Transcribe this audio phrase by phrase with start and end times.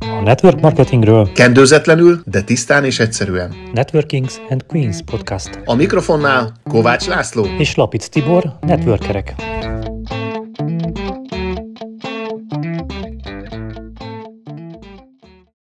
[0.00, 3.54] A network marketingről Kendőzetlenül, de tisztán és egyszerűen.
[3.72, 7.44] Networkings and Queens podcast A mikrofonnál Kovács László.
[7.58, 9.34] és Lapic Tibor, networkerek.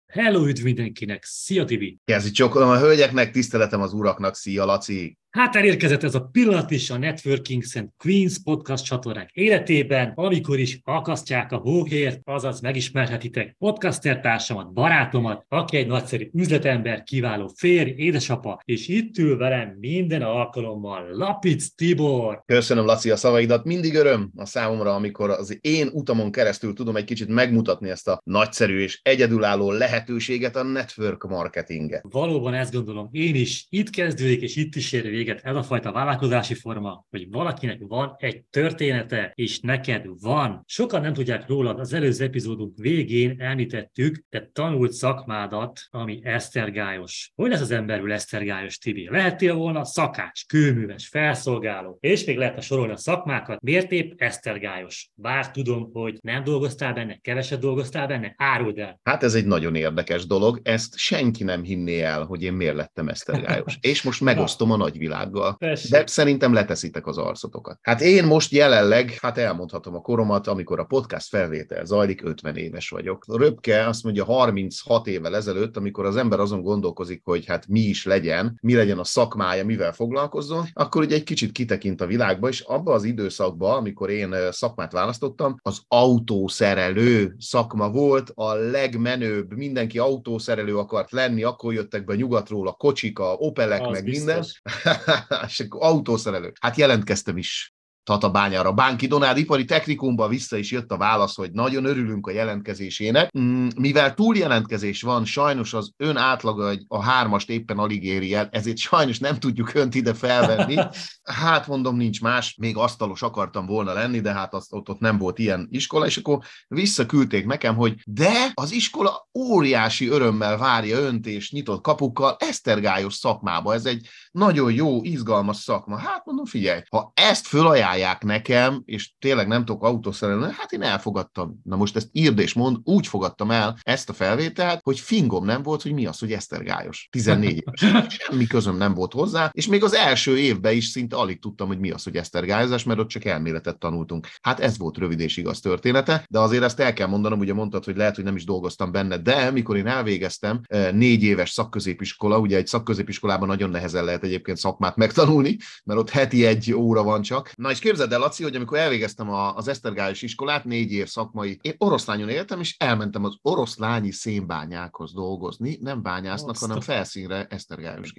[0.07, 1.25] Hello, üdv mindenkinek!
[1.25, 1.99] Szia, Tibi!
[2.05, 4.35] Kezdj csokolom a hölgyeknek, tiszteletem az uraknak.
[4.37, 5.19] Szia, Laci!
[5.37, 10.81] Hát elérkezett ez a pillanat is a Networking and Queens podcast csatornák életében, amikor is
[10.85, 18.61] akasztják a hóhért, azaz megismerhetitek podcaster társamat, barátomat, aki egy nagyszerű üzletember, kiváló férj, édesapa,
[18.65, 22.43] és itt ül velem minden alkalommal Lapic Tibor.
[22.47, 23.65] Köszönöm, Laci, a szavaidat.
[23.65, 28.21] Mindig öröm a számomra, amikor az én utamon keresztül tudom egy kicsit megmutatni ezt a
[28.25, 32.03] nagyszerű és egyedülálló lehetőséget, a network marketinget.
[32.11, 33.67] Valóban ezt gondolom én is.
[33.69, 38.15] Itt kezdődik, és itt is ér véget ez a fajta vállalkozási forma, hogy valakinek van
[38.19, 40.63] egy története, és neked van.
[40.67, 47.33] Sokan nem tudják rólad, az előző epizódunk végén említettük, te tanult szakmádat, ami esztergályos.
[47.35, 49.09] Hogy lesz az emberül esztergályos, Tibi?
[49.11, 53.61] Lehettél volna szakács, kőműves, felszolgáló, és még lehetne sorolni a szakmákat.
[53.61, 55.11] Miért épp esztergályos?
[55.15, 59.01] Bár tudom, hogy nem dolgoztál benne, keveset dolgoztál benne, áruld el.
[59.03, 63.09] Hát ez egy nagyon érdekes dolog, ezt senki nem hinné el, hogy én miért lettem
[63.09, 63.79] esztergályos.
[63.91, 64.77] És most megosztom a
[65.17, 65.57] nagyvilággal.
[65.59, 65.91] Tessék.
[65.91, 67.79] De szerintem leteszitek az arcotokat.
[67.83, 72.89] Hát én most jelenleg, hát elmondhatom a koromat, amikor a podcast felvétel zajlik, 50 éves
[72.89, 73.25] vagyok.
[73.37, 78.05] Röpke azt mondja 36 évvel ezelőtt, amikor az ember azon gondolkozik, hogy hát mi is
[78.05, 82.61] legyen, mi legyen a szakmája, mivel foglalkozzon, akkor ugye egy kicsit kitekint a világba, és
[82.61, 90.77] abba az időszakban, amikor én szakmát választottam, az autószerelő szakma volt a legmenőbb, mindenki autószerelő
[90.79, 94.61] akart lenni, akkor jöttek be nyugatról a kocsik, a Opelek, Az meg biztos.
[94.85, 94.96] minden.
[95.47, 96.53] és autószerelő.
[96.61, 98.73] Hát jelentkeztem is Tatabányára.
[98.73, 103.39] Bánki Donád ipari technikumba vissza is jött a válasz, hogy nagyon örülünk a jelentkezésének.
[103.39, 108.77] Mm, Mivel túljelentkezés van, sajnos az ön átlaga a hármast éppen alig éri el, ezért
[108.77, 110.75] sajnos nem tudjuk önt ide felvenni.
[111.23, 115.19] Hát mondom, nincs más, még asztalos akartam volna lenni, de hát azt, ott, ott nem
[115.19, 116.39] volt ilyen iskola, és akkor
[116.69, 123.75] visszaküldték nekem, hogy de az iskola óriási örömmel várja önt és nyitott kapukkal esztergályos szakmába.
[123.75, 125.97] Ez egy nagyon jó, izgalmas szakma.
[125.97, 131.61] Hát mondom, figyelj, ha ezt fölajánlják nekem, és tényleg nem tudok autószerelni, hát én elfogadtam.
[131.63, 135.63] Na most ezt írd és mond, úgy fogadtam el ezt a felvételt, hogy fingom nem
[135.63, 137.09] volt, hogy mi az, hogy esztergályos.
[137.11, 138.07] 14 éves.
[138.19, 141.79] Semmi közöm nem volt hozzá, és még az első évben is szinte alig tudtam, hogy
[141.79, 144.27] mi az, hogy esztergályozás, mert ott csak elméletet tanultunk.
[144.41, 147.85] Hát ez volt rövid és igaz története, de azért ezt el kell mondanom, ugye mondtad,
[147.85, 152.39] hogy lehet, hogy nem is dolgoztam benne, de mikor én elvégeztem, eh, négy éves szakközépiskola,
[152.39, 157.23] ugye egy szakközépiskolában nagyon nehezen lehet egyébként szakmát megtanulni, mert ott heti egy óra van
[157.23, 157.53] csak.
[157.57, 161.75] Na és képzeld el, Laci, hogy amikor elvégeztem az Esztergályos iskolát, négy év szakmai, én
[161.79, 168.13] oroszlányon éltem, és elmentem az oroszlányi szénbányákhoz dolgozni, nem bányásznak, Azt hanem felszínre Esztergályos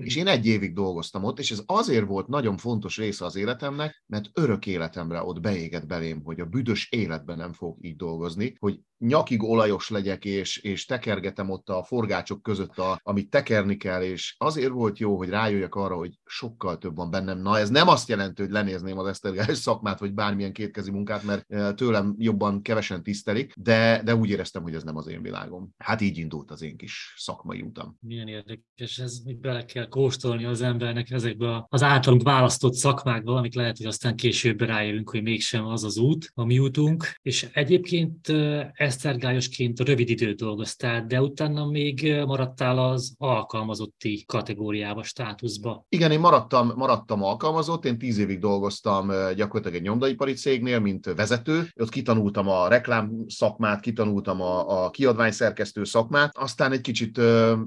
[0.00, 4.02] és én egy évig dolgoztam ott, és ez azért volt nagyon fontos része az életemnek,
[4.06, 8.80] mert örök életemre ott beégett belém, hogy a büdös életben nem fog így dolgozni, hogy
[9.00, 14.34] nyakig olajos legyek, és, és tekergetem ott a forgácsok között, a, amit tekerni kell, és
[14.38, 17.38] azért volt jó, hogy rájöjjek arra, hogy sokkal több van bennem.
[17.38, 21.44] Na, ez nem azt jelenti, hogy lenézném az esztergályos szakmát, vagy bármilyen kétkezi munkát, mert
[21.48, 25.68] eh, tőlem jobban kevesen tisztelik, de, de úgy éreztem, hogy ez nem az én világom.
[25.78, 27.96] Hát így indult az én kis szakmai utam.
[28.00, 33.54] Milyen érdekes ez, hogy bele kell kóstolni az embernek ezekbe az általunk választott szakmákba, amik
[33.54, 37.04] lehet, hogy aztán később rájövünk, hogy mégsem az az út, a mi útunk.
[37.22, 45.84] És egyébként ö, esztergályosként rövid időt dolgoztál, de utána még maradtál az alkalmazotti kategóriába, státuszba.
[45.88, 51.68] Igen, én maradtam, maradtam alkalmazott, én tíz évig dolgoztam gyakorlatilag egy nyomdaipari cégnél, mint vezető.
[51.74, 57.20] Ott kitanultam a reklám szakmát, kitanultam a, a kiadványszerkesztő szakmát, aztán egy kicsit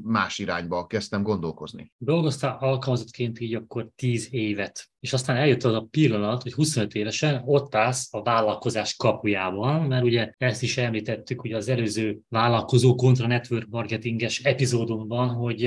[0.04, 1.92] más irányba kezdtem gondolkozni.
[1.98, 7.42] Dolgoztál alkalmazottként így akkor 10 évet, és aztán eljött az a pillanat, hogy 25 évesen
[7.46, 13.28] ott állsz a vállalkozás kapujában, mert ugye ezt is említettük ugye az előző vállalkozó kontra
[13.28, 15.60] network marketinges epizódunkban, hogy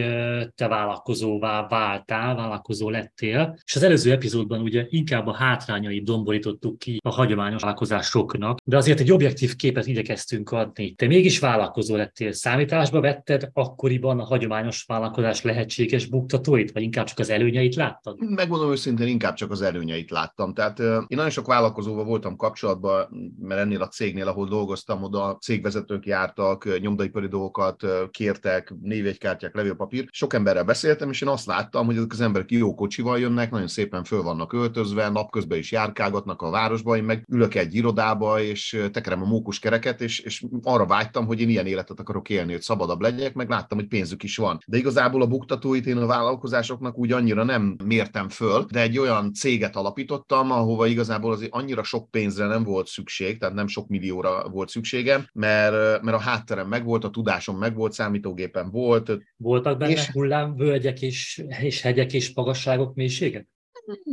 [0.55, 7.01] te vállalkozóvá váltál, vállalkozó lettél, és az előző epizódban ugye inkább a hátrányait domborítottuk ki
[7.05, 10.95] a hagyományos vállalkozásoknak, de azért egy objektív képet igyekeztünk adni.
[10.95, 17.19] Te mégis vállalkozó lettél, számításba vetted akkoriban a hagyományos vállalkozás lehetséges buktatóit, vagy inkább csak
[17.19, 18.17] az előnyeit láttad?
[18.19, 20.55] Megmondom őszintén, inkább inkább csak az előnyeit láttam.
[20.55, 23.09] Tehát én nagyon sok vállalkozóval voltam kapcsolatban,
[23.39, 30.09] mert ennél a cégnél, ahol dolgoztam, oda cégvezetők jártak, nyomdaipari dolgokat kértek, névjegykártyák, levélpapír.
[30.11, 33.69] Sok emberrel beszéltem, és én azt láttam, hogy ezek az emberek jó kocsival jönnek, nagyon
[33.69, 38.89] szépen föl vannak öltözve, napközben is járkálgatnak a városba, én meg ülök egy irodába, és
[38.93, 42.63] tekerem a mókus kereket, és, és arra vágytam, hogy én ilyen életet akarok élni, hogy
[42.63, 44.59] szabadabb legyek, meg láttam, hogy pénzük is van.
[44.67, 49.16] De igazából a buktatóit én a vállalkozásoknak úgy annyira nem mértem föl, de egy olyan
[49.33, 54.49] céget alapítottam, ahova igazából azért annyira sok pénzre nem volt szükség, tehát nem sok millióra
[54.49, 59.19] volt szükségem, mert, mert a hátterem megvolt, a tudásom megvolt, számítógépen volt.
[59.37, 60.11] Voltak benne és...
[60.11, 63.49] hullámvölgyek és, és hegyek és magasságok, mélységek?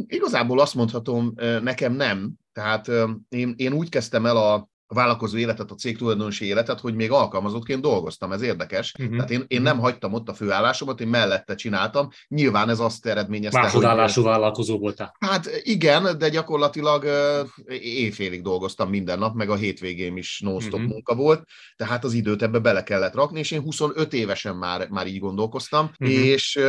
[0.08, 2.34] Igazából azt mondhatom, nekem nem.
[2.54, 2.92] Tehát
[3.30, 7.12] én, én úgy kezdtem el a, a vállalkozó életet, a cég tulajdonosi életet, hogy még
[7.12, 8.94] alkalmazottként dolgoztam, ez érdekes.
[9.00, 9.16] Uh-huh.
[9.16, 12.10] Tehát én, én nem hagytam ott a főállásomat, én mellette csináltam.
[12.28, 14.32] Nyilván ez azt eredményezte, Másodállású hogy...
[14.32, 15.16] vállalkozó voltál.
[15.20, 17.06] Hát igen, de gyakorlatilag
[17.80, 20.92] éjfélig dolgoztam minden nap, meg a hétvégém is non-stop uh-huh.
[20.92, 21.44] munka volt,
[21.76, 25.92] tehát az időt ebbe bele kellett rakni, és én 25 évesen már, már így gondolkoztam,
[26.00, 26.18] uh-huh.
[26.18, 26.60] és,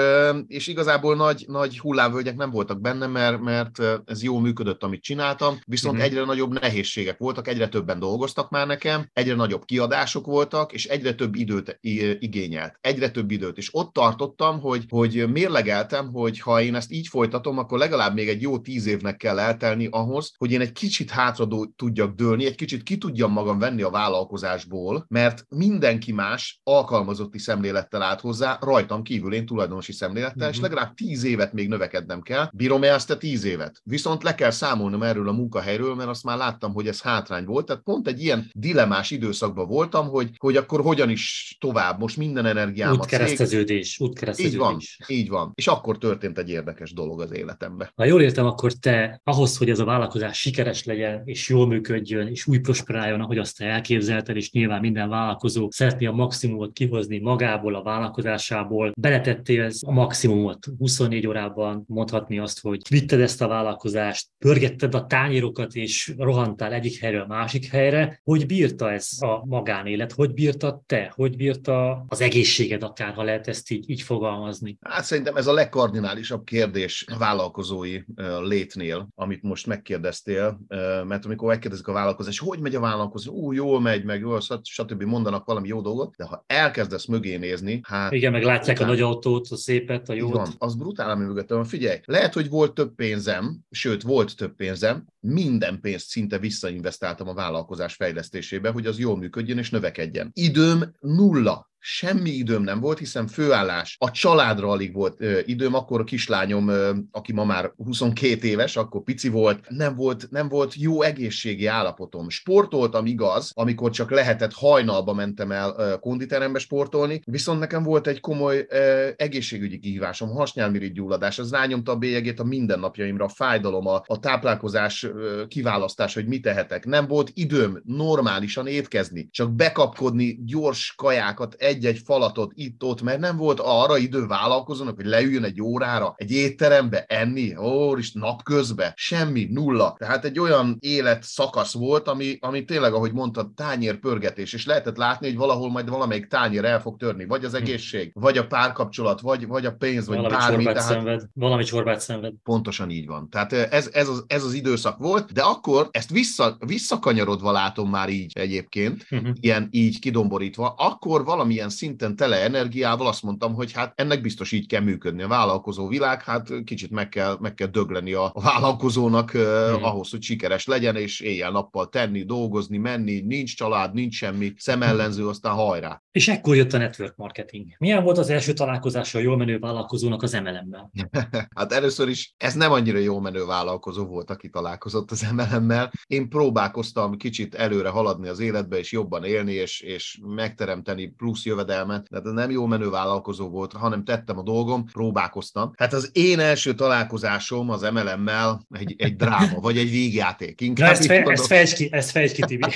[0.46, 5.58] és igazából nagy, nagy hullámvölgyek nem voltak benne, mert, mert ez jól működött, amit csináltam,
[5.66, 6.10] viszont uh-huh.
[6.10, 10.86] egyre nagyobb nehézségek voltak, egyre többen dolgoztak, dolgoztak már nekem, egyre nagyobb kiadások voltak, és
[10.86, 11.78] egyre több időt
[12.18, 12.78] igényelt.
[12.80, 13.58] Egyre több időt.
[13.58, 18.28] És ott tartottam, hogy, hogy mérlegeltem, hogy ha én ezt így folytatom, akkor legalább még
[18.28, 22.54] egy jó tíz évnek kell eltelni ahhoz, hogy én egy kicsit hátra tudjak dőlni, egy
[22.54, 29.02] kicsit ki tudjam magam venni a vállalkozásból, mert mindenki más alkalmazotti szemlélettel állt hozzá, rajtam
[29.02, 30.50] kívül én tulajdonosi szemlélettel, uh-huh.
[30.50, 30.64] és mhm.
[30.64, 32.48] legalább tíz évet még növekednem kell.
[32.52, 33.80] Bírom-e ezt a tíz évet?
[33.84, 37.66] Viszont le kell számolnom erről a munkahelyről, mert azt már láttam, hogy ez hátrány volt,
[37.66, 42.46] tehát pont egy ilyen dilemás időszakban voltam, hogy, hogy akkor hogyan is tovább, most minden
[42.46, 42.98] energiámat.
[42.98, 44.54] Útkereszteződés, útkereszteződés.
[44.54, 45.52] Így van, így van.
[45.54, 47.90] És akkor történt egy érdekes dolog az életemben.
[47.94, 52.26] Ha jól értem, akkor te ahhoz, hogy ez a vállalkozás sikeres legyen, és jól működjön,
[52.26, 57.18] és úgy prosperáljon, ahogy azt te elképzelted, és nyilván minden vállalkozó szeretné a maximumot kihozni
[57.18, 64.28] magából, a vállalkozásából, beletettél a maximumot 24 órában, mondhatni azt, hogy vitted ezt a vállalkozást,
[64.38, 69.44] pörgetted a tányérokat, és rohantál egyik helyről a másik helyre, helyre, hogy bírta ez a
[69.46, 74.78] magánélet, hogy bírta te, hogy bírta az egészséged akár, ha lehet ezt így, így fogalmazni?
[74.80, 78.00] Hát szerintem ez a legkardinálisabb kérdés vállalkozói
[78.42, 80.60] létnél, amit most megkérdeztél,
[81.06, 85.02] mert amikor megkérdezik a vállalkozás, hogy megy a vállalkozó, ú, jól megy, meg jól, stb.
[85.02, 88.12] mondanak valami jó dolgot, de ha elkezdesz mögé nézni, hát...
[88.12, 90.32] Igen, meg látják a nagy autót, a szépet, a jót.
[90.32, 91.66] Van, az brutál, ami mögöttem van.
[91.66, 97.34] Figyelj, lehet, hogy volt több pénzem, sőt, volt több pénzem, minden pénzt szinte visszainvestáltam a
[97.34, 100.30] vállalkozás fejlesztésébe, hogy az jól működjön és növekedjen.
[100.32, 106.00] Időm nulla semmi időm nem volt, hiszen főállás, a családra alig volt ö, időm, akkor
[106.00, 110.74] a kislányom, ö, aki ma már 22 éves, akkor pici volt, nem volt, nem volt
[110.74, 112.28] jó egészségi állapotom.
[112.28, 118.20] Sportoltam igaz, amikor csak lehetett, hajnalba mentem el ö, konditerembe sportolni, viszont nekem volt egy
[118.20, 124.02] komoly ö, egészségügyi kihívásom, hasnyálmirigy gyulladás, az rányomta a bélyegét a mindennapjaimra, a fájdalom, a,
[124.06, 126.84] a táplálkozás ö, kiválasztás, hogy mit tehetek.
[126.84, 133.36] Nem volt időm normálisan étkezni, csak bekapkodni gyors kajákat egy egy-egy falatot itt-ott, mert nem
[133.36, 139.48] volt arra idő vállalkozónak, hogy leüljön egy órára egy étterembe enni, ó, is napközben, semmi,
[139.50, 139.94] nulla.
[139.98, 145.26] Tehát egy olyan élet szakasz volt, ami, ami tényleg, ahogy mondtad, tányérpörgetés, és lehetett látni,
[145.26, 147.56] hogy valahol majd valamelyik tányér el fog törni, vagy az hm.
[147.56, 150.64] egészség, vagy a párkapcsolat, vagy, vagy a pénz, vagy valami bármi.
[150.64, 151.22] Tehát szenved.
[151.32, 152.32] Valami csorbát szenved.
[152.42, 153.28] Pontosan így van.
[153.30, 158.08] Tehát ez, ez, az, ez az időszak volt, de akkor ezt vissza, visszakanyarodva látom már
[158.08, 159.28] így egyébként, uh-huh.
[159.40, 164.52] ilyen így kidomborítva, akkor valamilyen ilyen szinten tele energiával azt mondtam, hogy hát ennek biztos
[164.52, 165.22] így kell működni.
[165.22, 169.84] A vállalkozó világ, hát kicsit meg kell, meg kell dögleni a, a vállalkozónak hmm.
[169.84, 175.54] ahhoz, hogy sikeres legyen, és éjjel-nappal tenni, dolgozni, menni, nincs család, nincs semmi, szemellenző, aztán
[175.54, 176.02] hajrá.
[176.10, 177.66] És ekkor jött a network marketing.
[177.78, 180.90] Milyen volt az első találkozása a jól menő vállalkozónak az MLM-mel?
[181.56, 185.90] hát először is ez nem annyira jó menő vállalkozó volt, aki találkozott az MLM-mel.
[186.06, 192.06] Én próbálkoztam kicsit előre haladni az életbe, és jobban élni, és, és megteremteni plusz jövedelmet.
[192.10, 195.72] Tehát nem jó menő vállalkozó volt, hanem tettem a dolgom, próbálkoztam.
[195.76, 200.60] Hát az én első találkozásom az MLM-mel egy, egy dráma, vagy egy végjáték.
[200.60, 202.70] Inkább ezt, fe, ezt fejtsd ki, ezt fejtsd ki, Tibi.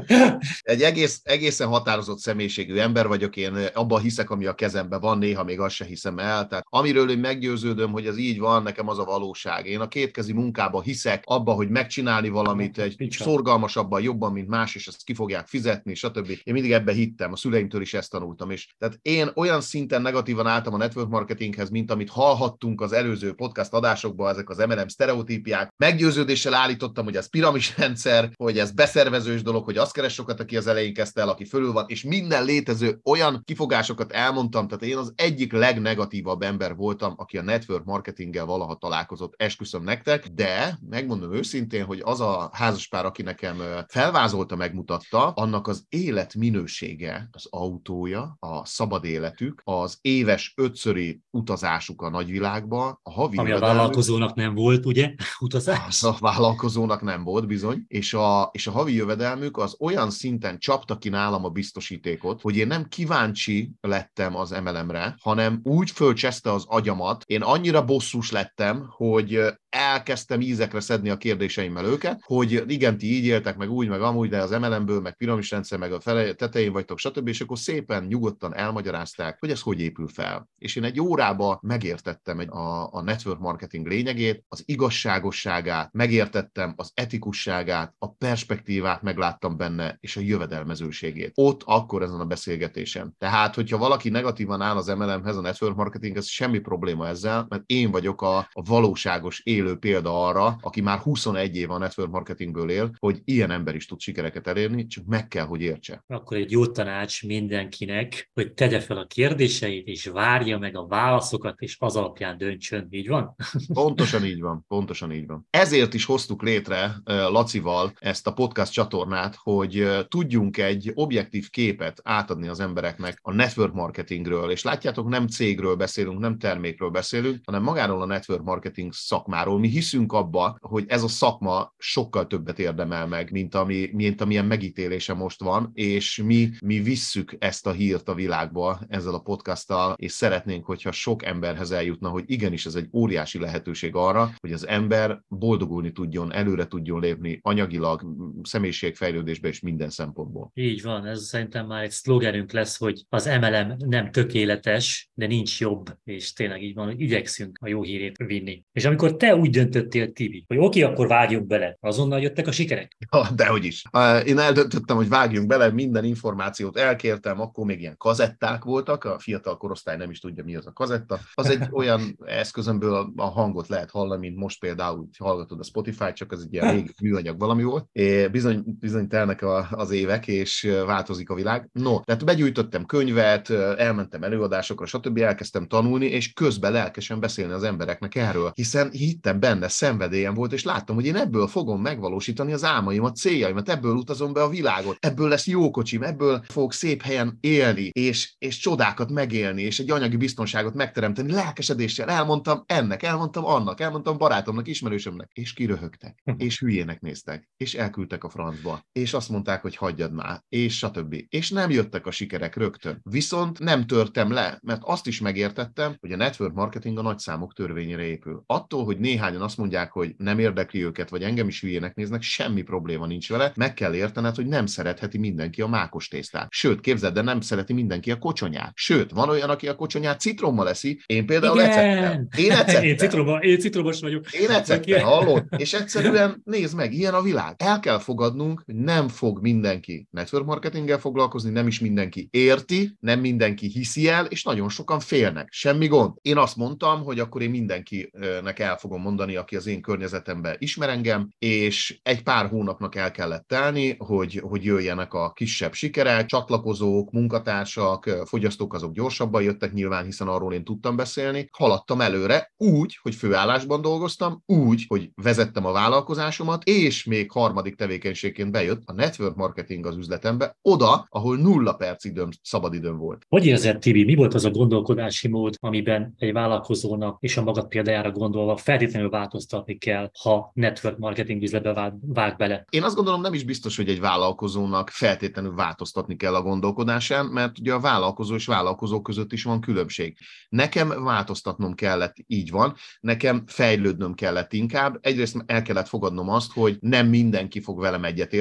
[0.62, 5.44] egy egész, egészen határozott személyiségű ember vagyok, én abban hiszek, ami a kezemben van, néha
[5.44, 6.46] még azt se hiszem el.
[6.46, 9.66] Tehát amiről én meggyőződöm, hogy ez így van, nekem az a valóság.
[9.66, 13.24] Én a kétkezi munkába hiszek, abba, hogy megcsinálni valamit egy Picsa.
[13.24, 16.28] szorgalmasabban, jobban, mint más, és ezt ki fogják fizetni, stb.
[16.28, 18.50] Én mindig ebbe hittem, a szüleimtől is ezt tanultam.
[18.50, 23.32] És tehát én olyan szinten negatívan álltam a network marketinghez, mint amit hallhattunk az előző
[23.32, 25.72] podcast adásokban, ezek az MLM sztereotípiák.
[25.76, 30.56] Meggyőződéssel állítottam, hogy ez piramis rendszer, hogy ez beszervezős dolog, hogy azt keres sokat, aki
[30.56, 34.96] az elején kezdte el, aki fölül van, és minden létező olyan kifogásokat elmondtam, tehát én
[34.96, 41.34] az egyik legnegatívabb ember voltam, aki a network marketinggel valaha találkozott, esküszöm nektek, de megmondom
[41.34, 48.64] őszintén, hogy az a házaspár, aki nekem felvázolta, megmutatta, annak az életminősége, az autója, a
[48.64, 54.86] szabad életük, az éves ötszöri utazásuk a nagyvilágba, a havi Ami a vállalkozónak nem volt,
[54.86, 55.14] ugye?
[55.40, 56.02] Utazás?
[56.02, 57.84] A vállalkozónak nem volt, bizony.
[57.88, 62.56] És a, és a havi jövedelmük az olyan szinten csapta ki nálam a biztosítékot, hogy
[62.56, 68.86] én nem kíváncsi lettem az emelemre, hanem úgy fölcseszte az agyamat, én annyira bosszus lettem,
[68.88, 69.40] hogy
[69.76, 74.28] elkezdtem ízekre szedni a kérdéseimmel őket, hogy igen, ti így éltek, meg úgy, meg amúgy,
[74.28, 77.28] de az emelemből, meg piramisrendszer, meg a fele, tetején vagytok, stb.
[77.28, 80.48] És akkor szépen nyugodtan elmagyarázták, hogy ez hogy épül fel.
[80.58, 87.94] És én egy órába megértettem a, a network marketing lényegét, az igazságosságát, megértettem az etikusságát,
[87.98, 91.32] a perspektívát megláttam benne, és a jövedelmezőségét.
[91.34, 93.14] Ott akkor ezen a beszélgetésen.
[93.18, 97.62] Tehát, hogyha valaki negatívan áll az MLM-hez, a network marketing, ez semmi probléma ezzel, mert
[97.66, 102.70] én vagyok a, a valóságos élő példa arra, aki már 21 év a network marketingből
[102.70, 106.04] él, hogy ilyen ember is tud sikereket elérni, csak meg kell, hogy értse.
[106.06, 111.60] Akkor egy jó tanács mindenkinek, hogy tegye fel a kérdéseit, és várja meg a válaszokat,
[111.60, 112.86] és az alapján döntsön.
[112.90, 113.34] Így van?
[113.72, 115.46] Pontosan így van, pontosan így van.
[115.50, 122.48] Ezért is hoztuk létre Lacival ezt a podcast csatornát, hogy tudjunk egy objektív képet átadni
[122.48, 128.02] az embereknek a network marketingről, és látjátok, nem cégről beszélünk, nem termékről beszélünk, hanem magáról
[128.02, 129.55] a network marketing szakmáról.
[129.58, 134.44] Mi hiszünk abba, hogy ez a szakma sokkal többet érdemel meg, mint, ami, mint amilyen
[134.44, 139.94] megítélése most van, és mi, mi visszük ezt a hírt a világba ezzel a podcasttal,
[139.98, 144.66] és szeretnénk, hogyha sok emberhez eljutna, hogy igenis ez egy óriási lehetőség arra, hogy az
[144.66, 148.02] ember boldogulni tudjon, előre tudjon lépni anyagilag,
[148.42, 150.50] személyiségfejlődésbe és minden szempontból.
[150.54, 155.60] Így van, ez szerintem már egy szlogenünk lesz, hogy az MLM nem tökéletes, de nincs
[155.60, 158.64] jobb, és tényleg így van, hogy igyekszünk a jó hírét vinni.
[158.72, 162.96] És amikor te úgy döntöttél, Tibi, hogy oké, akkor vágjunk bele, azonnal jöttek a sikerek?
[163.10, 163.82] Ja, dehogy is.
[164.24, 169.56] Én eldöntöttem, hogy vágjunk bele, minden információt elkértem, akkor még ilyen kazetták voltak, a fiatal
[169.56, 171.18] korosztály nem is tudja, mi az a kazetta.
[171.34, 176.12] Az egy olyan eszközömből a hangot lehet hallani, mint most például, hogy hallgatod a Spotify,
[176.12, 177.88] csak ez egy ilyen régi műanyag valami volt.
[177.92, 181.68] É, bizony, bizony telnek a, az évek, és változik a világ.
[181.72, 185.18] No, tehát begyűjtöttem könyvet, elmentem előadásokra, stb.
[185.18, 188.88] elkezdtem tanulni, és közben lelkesen beszélni az embereknek erről, hiszen
[189.26, 193.94] hittem benne, szenvedélyem volt, és láttam, hogy én ebből fogom megvalósítani az álmaimat, céljaimat, ebből
[193.94, 198.58] utazom be a világot, ebből lesz jó kocsim, ebből fogok szép helyen élni, és, és
[198.58, 205.30] csodákat megélni, és egy anyagi biztonságot megteremteni, lelkesedéssel elmondtam ennek, elmondtam annak, elmondtam barátomnak, ismerősömnek,
[205.32, 210.42] és kiröhögtek, és hülyének néztek, és elküldtek a francba, és azt mondták, hogy hagyjad már,
[210.48, 211.24] és stb.
[211.28, 213.00] És nem jöttek a sikerek rögtön.
[213.02, 218.02] Viszont nem törtem le, mert azt is megértettem, hogy a network marketing a nagyszámok törvényére
[218.02, 218.42] épül.
[218.46, 222.62] Attól, hogy néhányan azt mondják, hogy nem érdekli őket, vagy engem is hülyének néznek, semmi
[222.62, 226.46] probléma nincs vele, meg kell értened, hogy nem szeretheti mindenki a mákos tésztát.
[226.50, 228.72] Sőt, képzeld, de nem szereti mindenki a kocsonyát.
[228.74, 231.70] Sőt, van olyan, aki a kocsonyát citrommal eszi, én például Igen.
[231.70, 232.28] ecettem.
[232.36, 232.82] Én ecettem.
[232.84, 234.32] Én, citromos, én citromos vagyok.
[234.32, 235.44] Én ecettem, hallod?
[235.56, 237.54] És egyszerűen nézd meg, ilyen a világ.
[237.58, 243.20] El kell fogadnunk, hogy nem fog mindenki network marketinggel foglalkozni, nem is mindenki érti, nem
[243.20, 245.48] mindenki hiszi el, és nagyon sokan félnek.
[245.50, 246.12] Semmi gond.
[246.22, 250.88] Én azt mondtam, hogy akkor én mindenkinek el fogom mondani, aki az én környezetemben ismer
[250.88, 257.10] engem, és egy pár hónapnak el kellett telni, hogy, hogy jöjjenek a kisebb sikerek, csatlakozók,
[257.10, 261.48] munkatársak, fogyasztók azok gyorsabban jöttek nyilván, hiszen arról én tudtam beszélni.
[261.52, 268.50] Haladtam előre úgy, hogy főállásban dolgoztam, úgy, hogy vezettem a vállalkozásomat, és még harmadik tevékenységként
[268.50, 273.24] bejött a network marketing az üzletembe, oda, ahol nulla perc időm, szabad időm volt.
[273.28, 277.68] Hogy érzed, Tibi, mi volt az a gondolkodási mód, amiben egy vállalkozónak és a magad
[277.68, 282.64] példájára gondolva feltétlenül változtatni kell, ha network marketing üzletbe vág, bele?
[282.70, 287.58] Én azt gondolom, nem is biztos, hogy egy vállalkozónak feltétlenül változtatni kell a gondolkodásán, mert
[287.58, 290.18] ugye a vállalkozó és vállalkozó között is van különbség.
[290.48, 294.98] Nekem változtatnom kellett, így van, nekem fejlődnöm kellett inkább.
[295.00, 298.34] Egyrészt el kellett fogadnom azt, hogy nem mindenki fog velem egyet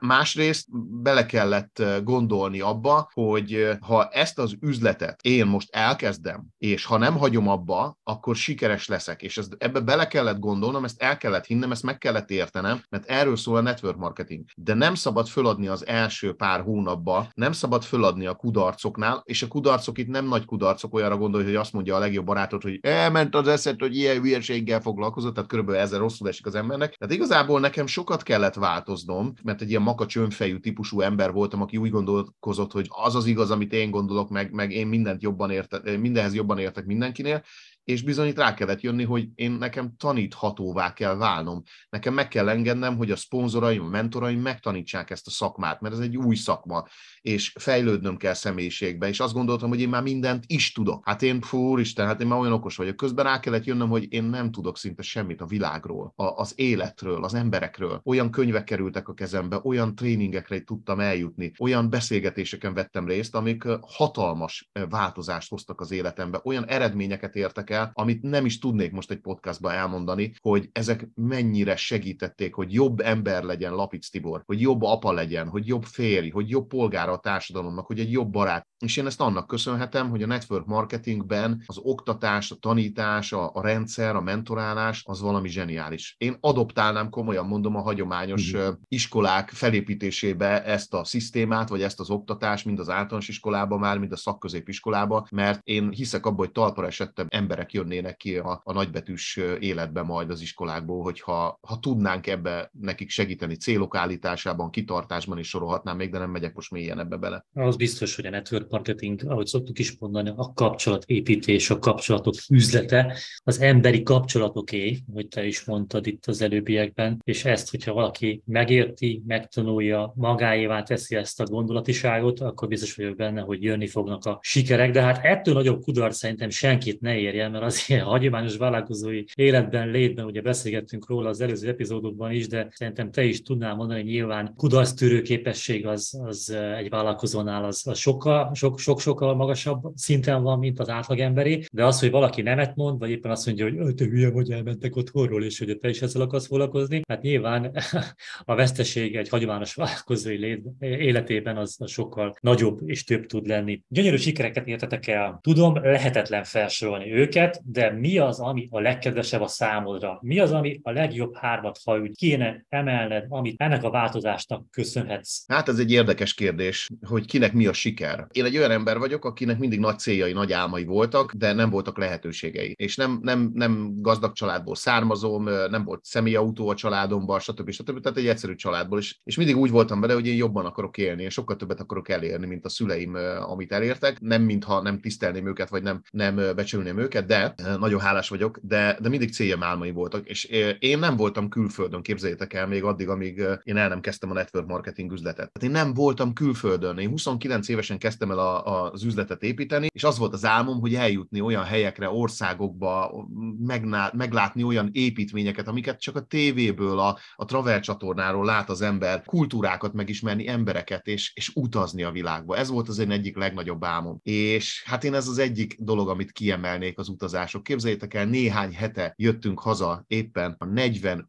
[0.00, 0.66] másrészt
[1.02, 7.16] bele kellett gondolni abba, hogy ha ezt az üzletet én most elkezdem, és ha nem
[7.16, 11.70] hagyom abba, akkor sikeres leszek, és ez, ebbe bele kellett gondolnom, ezt el kellett hinnem,
[11.70, 14.44] ezt meg kellett értenem, mert erről szól a network marketing.
[14.56, 19.48] De nem szabad föladni az első pár hónapba, nem szabad föladni a kudarcoknál, és a
[19.48, 23.34] kudarcok itt nem nagy kudarcok, olyanra gondolj, hogy azt mondja a legjobb barátod, hogy elment
[23.34, 26.94] az eszed, hogy ilyen hülyeséggel foglalkozott, tehát körülbelül ezzel rosszul esik az embernek.
[26.94, 31.76] Tehát igazából nekem sokat kellett változnom, mert egy ilyen makacs önfejű típusú ember voltam, aki
[31.76, 35.96] úgy gondolkozott, hogy az az igaz, amit én gondolok, meg, meg én mindent jobban érte,
[35.98, 37.42] mindenhez jobban értek mindenkinél,
[37.86, 41.62] és bizony itt rá kellett jönni, hogy én nekem taníthatóvá kell válnom.
[41.88, 46.00] Nekem meg kell engednem, hogy a szponzoraim, a mentoraim megtanítsák ezt a szakmát, mert ez
[46.00, 46.86] egy új szakma,
[47.20, 51.06] és fejlődnöm kell személyiségbe, és azt gondoltam, hogy én már mindent is tudok.
[51.06, 52.96] Hát én, fú, Isten, hát én már olyan okos vagyok.
[52.96, 57.24] Közben rá kellett jönnöm, hogy én nem tudok szinte semmit a világról, a, az életről,
[57.24, 58.00] az emberekről.
[58.04, 64.70] Olyan könyvek kerültek a kezembe, olyan tréningekre tudtam eljutni, olyan beszélgetéseken vettem részt, amik hatalmas
[64.88, 70.32] változást hoztak az életembe, olyan eredményeket értek amit nem is tudnék most egy podcastban elmondani,
[70.40, 75.66] hogy ezek mennyire segítették, hogy jobb ember legyen Lapic Tibor, hogy jobb apa legyen, hogy
[75.66, 78.66] jobb férj, hogy jobb polgára a társadalomnak, hogy egy jobb barát.
[78.78, 83.62] És én ezt annak köszönhetem, hogy a network marketingben az oktatás, a tanítás, a, a
[83.62, 86.14] rendszer, a mentorálás az valami zseniális.
[86.18, 88.74] Én adoptálnám, komolyan mondom, a hagyományos uh-huh.
[88.88, 94.12] iskolák felépítésébe ezt a szisztémát, vagy ezt az oktatást, mind az általános iskolában már, mind
[94.12, 99.36] a szakközépiskolában, mert én hiszek abban, hogy talpra esettem emberek jönnének ki a, a nagybetűs
[99.58, 105.96] életbe majd az iskolákból, hogyha ha tudnánk ebbe nekik segíteni célok állításában, kitartásban is sorolhatnám
[105.96, 107.46] még, de nem megyek most mélyen ebbe bele.
[107.54, 113.16] Az biztos, hogy a network marketing, ahogy szoktuk is mondani, a kapcsolatépítés, a kapcsolatok üzlete,
[113.44, 119.22] az emberi kapcsolatoké, hogy te is mondtad itt az előbbiekben, és ezt, hogyha valaki megérti,
[119.26, 124.90] megtanulja, magáévá teszi ezt a gondolatiságot, akkor biztos vagyok benne, hogy jönni fognak a sikerek,
[124.90, 129.90] de hát ettől nagyobb kudarc szerintem senkit ne érjen, mert az ilyen hagyományos vállalkozói életben,
[129.90, 134.10] létben, ugye beszélgettünk róla az előző epizódokban is, de szerintem te is tudnál mondani, hogy
[134.10, 140.42] nyilván kudarctűrő képesség az, az egy vállalkozónál az, az sokkal, sok, sok, sokkal magasabb szinten
[140.42, 143.94] van, mint az átlagemberé, de az, hogy valaki nemet mond, vagy éppen azt mondja, hogy
[143.94, 147.72] te hülye vagy, elmentek otthonról, és hogy te is ezzel akarsz foglalkozni, hát nyilván
[148.44, 153.82] a veszteség egy hagyományos vállalkozói életében az sokkal nagyobb és több tud lenni.
[153.88, 155.38] Gyönyörű sikereket értetek el.
[155.42, 160.18] Tudom, lehetetlen felsorolni őket, de mi az, ami a legkedvesebb a számodra?
[160.22, 165.44] Mi az, ami a legjobb hármat, ha úgy kéne emelned, amit ennek a változásnak köszönhetsz?
[165.48, 168.26] Hát ez egy érdekes kérdés, hogy kinek mi a siker.
[168.32, 171.98] Én egy olyan ember vagyok, akinek mindig nagy céljai, nagy álmai voltak, de nem voltak
[171.98, 172.74] lehetőségei.
[172.76, 177.70] És nem, nem, nem gazdag családból származom, nem volt személyautó a családomban, stb.
[177.70, 178.00] stb.
[178.00, 178.98] Tehát egy egyszerű családból.
[178.98, 182.08] És, és mindig úgy voltam vele, hogy én jobban akarok élni, és sokkal többet akarok
[182.08, 183.14] elérni, mint a szüleim,
[183.48, 184.20] amit elértek.
[184.20, 188.98] Nem mintha nem tisztelném őket, vagy nem, nem becsülném őket, de nagyon hálás vagyok, de,
[189.00, 190.28] de mindig célja álmai voltak.
[190.28, 190.44] És
[190.78, 194.66] én nem voltam külföldön, képzeljétek el, még addig, amíg én el nem kezdtem a network
[194.66, 195.52] marketing üzletet.
[195.52, 196.98] Tehát én nem voltam külföldön.
[196.98, 200.80] Én 29 évesen kezdtem el a, a, az üzletet építeni, és az volt az álmom,
[200.80, 203.26] hogy eljutni olyan helyekre, országokba,
[203.58, 209.22] megnál, meglátni olyan építményeket, amiket csak a tévéből, a, a Travel csatornáról lát az ember,
[209.24, 212.56] kultúrákat megismerni, embereket, és, és utazni a világba.
[212.56, 214.20] Ez volt az én egyik legnagyobb álmom.
[214.22, 217.62] És hát én ez az egyik dolog, amit kiemelnék az utazások.
[217.62, 221.24] Képzeljétek el, néhány hete jöttünk haza éppen a 45.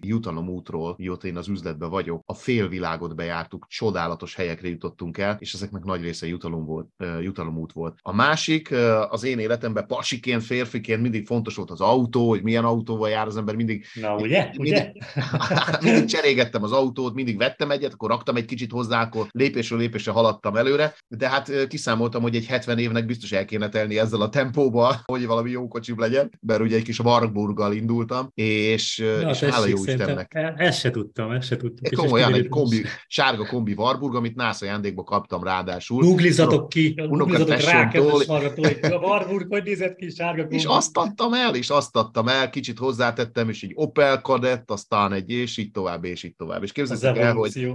[0.00, 2.22] jutalomútról, mióta én az üzletben vagyok.
[2.26, 6.88] A félvilágot bejártuk, csodálatos helyekre jutottunk el, és ezeknek nagy része jutalom volt,
[7.20, 7.98] jutalomút volt.
[8.02, 8.74] A másik,
[9.08, 13.36] az én életemben pasiként, férfiként mindig fontos volt az autó, hogy milyen autóval jár az
[13.36, 14.50] ember, mindig, Na, ugye?
[14.52, 14.92] mindig, ugye?
[15.80, 20.12] mindig cserégettem az autót, mindig vettem egyet, akkor raktam egy kicsit hozzá, akkor lépésről lépésre
[20.12, 24.28] haladtam előre, de hát kiszámoltam, hogy egy 70 évnek biztos el kéne telni ezzel a
[24.28, 29.40] tempóba, hogy valami jó kocsim legyen, mert ugye egy kis Warburggal indultam, és, Na, és
[29.40, 30.54] hála jó Istennek.
[30.56, 32.04] Ezt se tudtam, ezt se tudtam.
[32.04, 36.04] Komolyan, egy kombi, sárga kombi Warburg, amit NASA ajándékba kaptam ráadásul.
[36.42, 40.56] Googlizatok ki, googlizatok rá, kedves hallgatóik, a Warburg hogy nézett ki, sárga kombi.
[40.56, 45.12] És azt adtam el, és azt adtam el, kicsit hozzátettem, és egy Opel Kadett, aztán
[45.12, 46.62] egy, és így tovább, és így tovább.
[46.62, 47.72] És képzeljétek el, hogy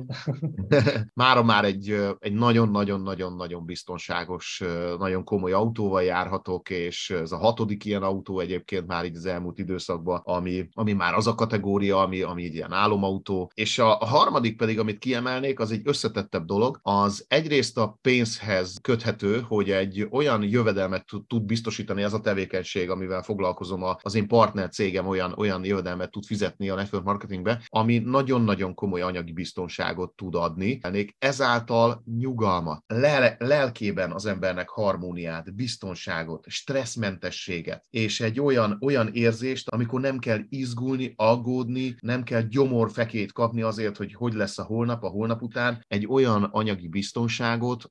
[1.14, 4.64] mára már egy, egy nagyon-nagyon-nagyon-nagyon biztonságos,
[5.00, 9.60] nagyon komoly autóval járhatok, és ez a hatodik ilyen autó egyébként már így az elmúlt
[9.60, 13.52] időszakban, ami, ami már az a kategória, ami, ami egy ilyen álomautó.
[13.54, 18.57] És a, a harmadik pedig, amit kiemelnék, az egy összetettebb dolog, az egyrészt a pénzhez
[18.58, 24.28] ehhez köthető, hogy egy olyan jövedelmet tud biztosítani ez a tevékenység, amivel foglalkozom, az én
[24.28, 30.12] partner cégem olyan, olyan jövedelmet tud fizetni a network marketingbe, ami nagyon-nagyon komoly anyagi biztonságot
[30.16, 30.80] tud adni.
[31.18, 40.02] Ezáltal nyugalmat, lel- lelkében az embernek harmóniát, biztonságot, stresszmentességet, és egy olyan, olyan érzést, amikor
[40.02, 45.08] nem kell izgulni, aggódni, nem kell gyomorfekét kapni azért, hogy hogy lesz a holnap, a
[45.08, 47.84] holnap után, egy olyan anyagi biztonságot,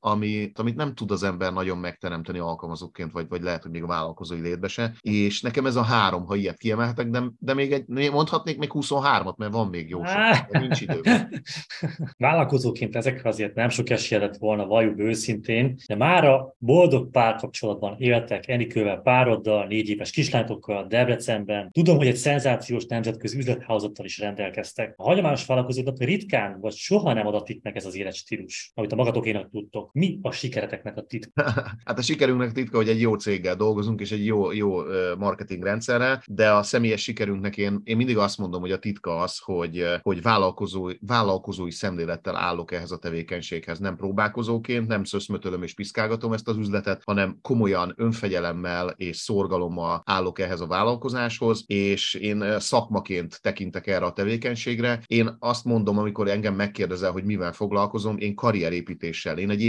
[0.58, 3.86] amit, amit nem tud az ember nagyon megteremteni alkalmazóként, vagy, vagy lehet, hogy még a
[3.86, 4.92] vállalkozói létbe se.
[5.00, 9.36] És nekem ez a három, ha ilyet kiemelhetek, de, de még egy, mondhatnék még 23-at,
[9.36, 11.00] mert van még jó sok, de nincs idő.
[12.18, 17.96] Vállalkozóként ezekre azért nem sok esélye lett volna, valljuk őszintén, de már a boldog párkapcsolatban
[17.98, 21.70] éltek Enikővel, pároddal, négy éves kislányokkal Debrecenben.
[21.72, 24.94] Tudom, hogy egy szenzációs nemzetközi üzlethálózattal is rendelkeztek.
[24.96, 29.50] A hagyományos vállalkozóknak ritkán vagy soha nem adatik meg ez az életstílus, amit a magatokénak
[29.50, 29.90] tudtok.
[29.92, 31.42] Mi a sikereteknek a titka?
[31.84, 34.82] hát a sikerünknek titka, hogy egy jó céggel dolgozunk, és egy jó, jó
[35.18, 39.38] marketing rendszerrel, de a személyes sikerünknek én, én mindig azt mondom, hogy a titka az,
[39.38, 43.78] hogy, hogy vállalkozó, vállalkozói szemlélettel állok ehhez a tevékenységhez.
[43.78, 50.38] Nem próbálkozóként, nem szöszmötölöm és piszkálgatom ezt az üzletet, hanem komolyan önfegyelemmel és szorgalommal állok
[50.38, 55.02] ehhez a vállalkozáshoz, és én szakmaként tekintek erre a tevékenységre.
[55.06, 59.60] Én azt mondom, amikor engem megkérdezel, hogy mivel foglalkozom, én karrierépítéssel, én egy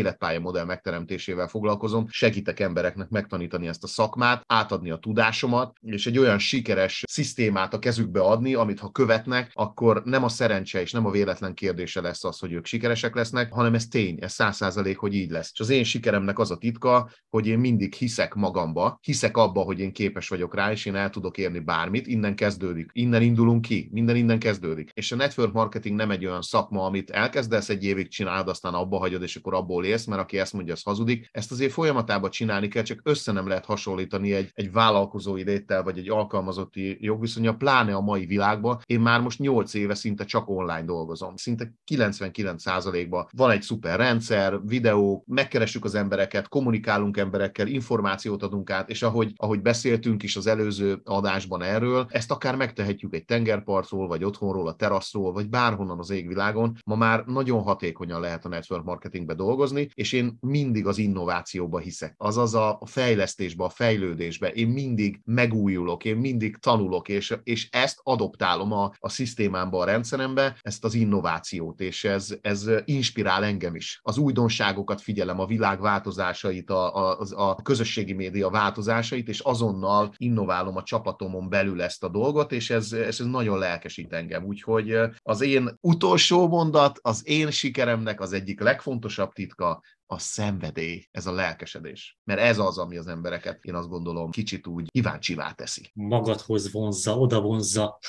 [0.57, 6.39] életpályamodell megteremtésével foglalkozom, segítek embereknek megtanítani ezt a szakmát, átadni a tudásomat, és egy olyan
[6.39, 11.11] sikeres szisztémát a kezükbe adni, amit ha követnek, akkor nem a szerencse és nem a
[11.11, 15.13] véletlen kérdése lesz az, hogy ők sikeresek lesznek, hanem ez tény, ez száz százalék, hogy
[15.13, 15.49] így lesz.
[15.53, 19.79] És az én sikeremnek az a titka, hogy én mindig hiszek magamba, hiszek abba, hogy
[19.79, 23.89] én képes vagyok rá, és én el tudok érni bármit, innen kezdődik, innen indulunk ki,
[23.91, 24.91] minden innen kezdődik.
[24.93, 28.97] És a network marketing nem egy olyan szakma, amit elkezdesz, egy évig csinálod, aztán abba
[28.97, 31.29] hagyod, és akkor abból élsz, mert aki ezt mondja, az hazudik.
[31.31, 35.97] Ezt azért folyamatában csinálni kell, csak össze nem lehet hasonlítani egy, egy vállalkozói léttel, vagy
[35.97, 38.79] egy alkalmazotti jogviszonya, pláne a mai világban.
[38.85, 41.35] Én már most 8 éve szinte csak online dolgozom.
[41.35, 48.89] Szinte 99%-ban van egy szuper rendszer, videó, megkeressük az embereket, kommunikálunk emberekkel, információt adunk át,
[48.89, 54.23] és ahogy, ahogy beszéltünk is az előző adásban erről, ezt akár megtehetjük egy tengerpartról, vagy
[54.23, 56.77] otthonról, a teraszról, vagy bárhonnan az égvilágon.
[56.85, 62.13] Ma már nagyon hatékonyan lehet a network marketingbe dolgozni, és én mindig az innovációba hiszek.
[62.17, 64.51] Azaz a fejlesztésbe, a fejlődésbe.
[64.51, 70.57] Én mindig megújulok, én mindig tanulok, és, és ezt adoptálom a, a szisztémámba, a rendszerembe,
[70.61, 73.99] ezt az innovációt, és ez, ez inspirál engem is.
[74.03, 80.75] Az újdonságokat figyelem, a világ változásait, a, a, a közösségi média változásait, és azonnal innoválom
[80.75, 84.43] a csapatomon belül ezt a dolgot, és ez, ez nagyon lelkesít engem.
[84.43, 91.25] Úgyhogy az én utolsó mondat, az én sikeremnek az egyik legfontosabb titka, a szenvedély, ez
[91.25, 92.17] a lelkesedés.
[92.23, 95.91] Mert ez az, ami az embereket, én azt gondolom, kicsit úgy kíváncsivá teszi.
[95.93, 97.99] Magadhoz vonzza, oda vonzza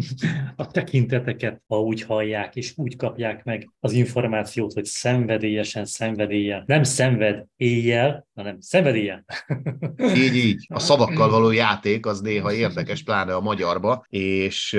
[0.56, 6.62] a tekinteteket, ha úgy hallják, és úgy kapják meg az információt, hogy szenvedélyesen szenvedélyen.
[6.66, 9.24] Nem szenved éjjel, hanem szenvedélyen.
[10.16, 10.66] így, így.
[10.68, 14.74] A szavakkal való játék az néha érdekes, pláne a magyarba, és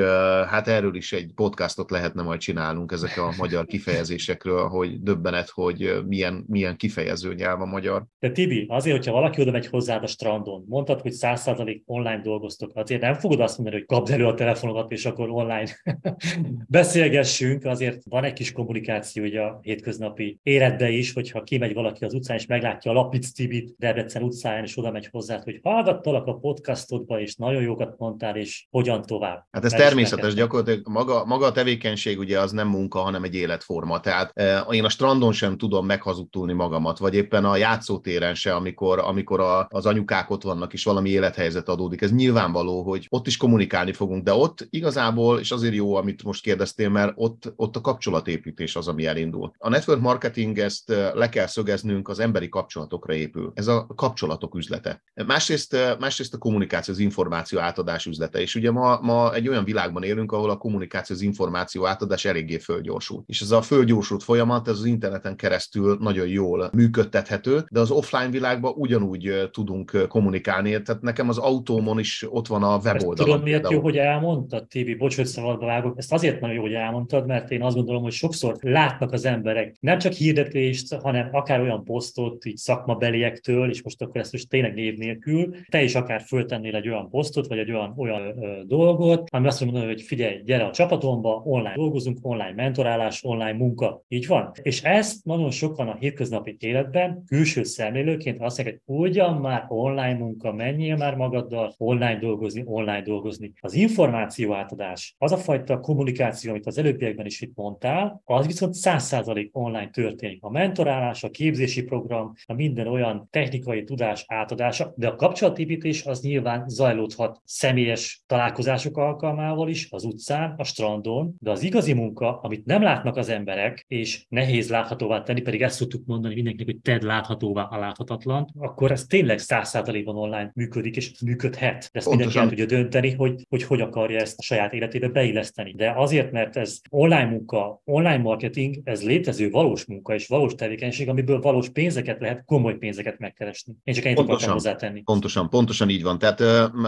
[0.50, 5.94] hát erről is egy podcastot lehetne majd csinálnunk ezek a magyar kifejezésekről, hogy döbbenet, hogy
[6.08, 8.06] milyen, milyen kifejező nyelv a magyar.
[8.20, 12.72] De Tibi, azért, hogyha valaki oda megy hozzád a strandon, mondtad, hogy 100% online dolgoztok,
[12.74, 15.70] azért nem fogod azt mondani, hogy kapd elő a telefonodat, és akkor online
[16.68, 22.14] beszélgessünk, azért van egy kis kommunikáció ugye a hétköznapi életbe is, hogyha kimegy valaki az
[22.14, 26.34] utcán, és meglátja a Lapic Tibit Debrecen utcáján, és oda megy hozzá, hogy hallgattalak a
[26.34, 29.46] podcastodba, és nagyon jókat mondtál, és hogyan tovább.
[29.52, 34.00] Hát ez természetes, gyakorlatilag maga, maga a tevékenység ugye az nem munka, hanem egy életforma.
[34.00, 39.00] Tehát eh, én a strandon sem tudom meghazudtulni magamat, vagy éppen a játszótéren se, amikor,
[39.00, 42.02] amikor a, az anyukák ott vannak, és valami élethelyzet adódik.
[42.02, 46.44] Ez nyilvánvaló, hogy ott is kommunikálni fogunk, de ott igazából, és azért jó, amit most
[46.44, 49.52] kérdeztél, mert ott, ott a kapcsolatépítés az, ami elindul.
[49.58, 53.52] A network marketing ezt le kell szögeznünk, az emberi kapcsolatokra épül.
[53.56, 55.02] Ez a kapcsolatok üzlete.
[55.28, 58.42] Másrészt, másrészt a kommunikáció, az információ átadás üzlete.
[58.42, 62.58] És ugye ma, ma egy olyan világban élünk, ahol a kommunikáció, az információ átadás eléggé
[62.58, 63.24] fölgyorsult.
[63.28, 67.92] És ez a fölgyorsult folyamat, ez az interneten keresztül nagyon jó jól működtethető, de az
[67.92, 70.82] offline világban ugyanúgy tudunk kommunikálni.
[70.82, 73.16] Tehát nekem az autómon is ott van a weboldalon.
[73.16, 74.96] Tudod, miért jó, hogy elmondtad, Tibi?
[74.96, 75.94] Bocs, hogy szabadba vágok.
[75.98, 79.76] Ezt azért nagyon jó, hogy elmondtad, mert én azt gondolom, hogy sokszor látnak az emberek
[79.80, 84.50] nem csak hirdetést, hanem akár olyan posztot, így szakmabeli személyektől, és most akkor ezt most
[84.50, 88.64] tényleg név nélkül, te is akár föltennél egy olyan posztot, vagy egy olyan, olyan ö,
[88.64, 94.04] dolgot, ami azt mondja, hogy figyelj, gyere a csapatomba, online dolgozunk, online mentorálás, online munka.
[94.08, 94.52] Így van.
[94.62, 100.18] És ezt nagyon sokan a hétköznapi életben külső szemlélőként azt mondják, hogy ugyan már online
[100.18, 103.54] munka, menjél már magaddal online dolgozni, online dolgozni.
[103.62, 108.76] Az információ átadás, az a fajta kommunikáció, amit az előbbiekben is itt mondtál, az viszont
[108.78, 110.44] 100% online történik.
[110.44, 116.22] A mentorálás, a képzési program, a minden olyan technikai tudás átadása, de a kapcsolatépítés az
[116.22, 122.66] nyilván zajlódhat személyes találkozások alkalmával is, az utcán, a strandon, de az igazi munka, amit
[122.66, 127.06] nem látnak az emberek, és nehéz láthatóvá tenni, pedig ezt szoktuk mondani mindenkinek, hogy tedd
[127.06, 131.90] láthatóvá a láthatatlan, akkor ez tényleg 100%-ban online működik, és működhet.
[131.92, 135.74] De ezt mindenki el tudja dönteni, hogy, hogy hogy akarja ezt a saját életébe beilleszteni.
[135.74, 141.10] De azért, mert ez online munka, online marketing, ez létező valós munka és valós tevékenység,
[141.10, 143.76] amiből valós pénzeket lehet, komoly pénzeket megkeresni.
[143.84, 145.02] Én csak ennyit akartam hozzátenni.
[145.02, 146.18] Pontosan, pontosan így van.
[146.18, 146.42] Tehát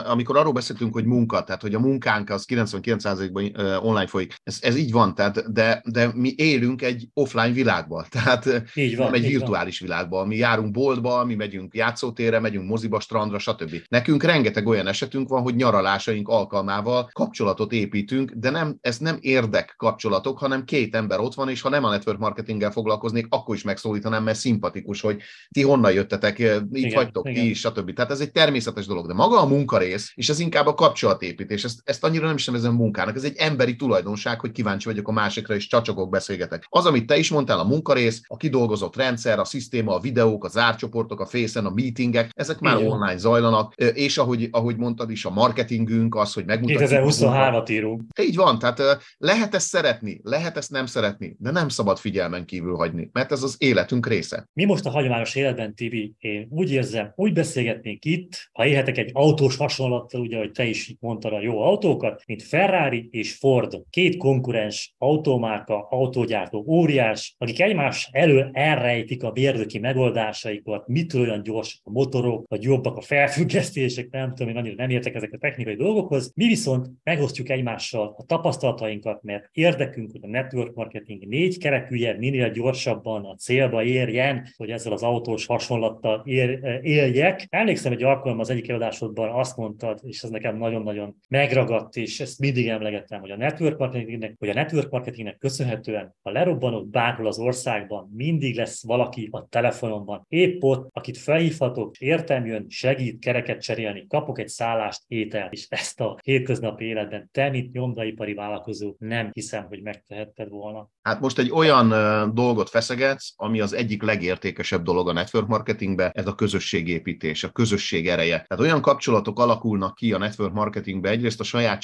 [0.05, 4.75] amikor arról beszéltünk, hogy munka, tehát hogy a munkánk az 99%-ban online folyik, ez, ez
[4.75, 9.27] így van, tehát, de, de mi élünk egy offline világban, tehát így van, nem egy
[9.27, 9.89] virtuális van.
[9.89, 10.27] világban.
[10.27, 13.75] Mi járunk boltba, mi megyünk játszótérre, megyünk moziba, strandra, stb.
[13.87, 19.73] Nekünk rengeteg olyan esetünk van, hogy nyaralásaink alkalmával kapcsolatot építünk, de nem, ez nem érdek
[19.77, 23.63] kapcsolatok, hanem két ember ott van, és ha nem a network marketinggel foglalkoznék, akkor is
[23.63, 27.45] megszólítanám, mert szimpatikus, hogy ti honnan jöttetek, itt igen, vagytok, igen.
[27.45, 27.93] is, stb.
[27.93, 31.79] Tehát ez egy természetes dolog, de maga a munkarész, és ez inkább a kapcsolatépítés, ezt,
[31.83, 35.55] ezt annyira nem is nevezem munkának, ez egy emberi tulajdonság, hogy kíváncsi vagyok a másikra,
[35.55, 36.65] és csacsogok, beszélgetek.
[36.69, 40.47] Az, amit te is mondtál, a munkarész, a kidolgozott rendszer, a szisztéma, a videók, a
[40.47, 42.91] zárcsoportok, a fészen, a meetingek, ezek már Igen.
[42.91, 46.89] online zajlanak, és ahogy, ahogy mondtad is, a marketingünk az, hogy megmutatjuk.
[46.89, 48.01] 2023-at írunk.
[48.21, 48.81] Így van, tehát
[49.17, 53.43] lehet ezt szeretni, lehet ezt nem szeretni, de nem szabad figyelmen kívül hagyni, mert ez
[53.43, 54.47] az életünk része.
[54.53, 59.09] Mi most a hagyományos életben, Tibi, én úgy érzem, úgy beszélgetnénk itt, ha élhetek egy
[59.13, 64.17] autós hasonlattal, ugye, hogy te is mondtad a jó autókat, mint Ferrari és Ford, két
[64.17, 71.89] konkurens automárka, autógyártó óriás, akik egymás elől elrejtik a mérnöki megoldásaikat, mitől olyan gyors a
[71.89, 76.31] motorok, vagy jobbak a felfüggesztések, nem tudom, én annyira nem értek ezek a technikai dolgokhoz.
[76.35, 82.51] Mi viszont megosztjuk egymással a tapasztalatainkat, mert érdekünk, hogy a network marketing négy kerekűje minél
[82.51, 85.45] gyorsabban a célba érjen, hogy ezzel az autós
[85.77, 87.45] hasonlattal ér, éljek.
[87.49, 92.39] Emlékszem, egy alkalom az egyik előadásodban azt mondtad, és ez nekem nagyon-nagyon megragadt, és ezt
[92.39, 97.39] mindig emlegettem, hogy a network marketingnek, hogy a network marketingnek köszönhetően, ha lerobbanok bárhol az
[97.39, 104.05] országban, mindig lesz valaki a telefonomban, épp ott, akit felhívhatok, értem jön, segít kereket cserélni,
[104.07, 109.65] kapok egy szállást, étel, és ezt a hétköznapi életben te, mint nyomdaipari vállalkozó, nem hiszem,
[109.65, 110.89] hogy megtehetted volna.
[111.07, 111.89] Hát most egy olyan
[112.33, 118.07] dolgot feszegetsz, ami az egyik legértékesebb dolog a network marketingbe, ez a közösségépítés, a közösség
[118.07, 118.45] ereje.
[118.47, 121.81] Tehát olyan kapcsolatok alakulnak ki a network marketingbe, egyrészt a saját